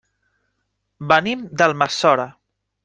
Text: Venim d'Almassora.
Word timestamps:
Venim 1.11 1.47
d'Almassora. 1.61 2.31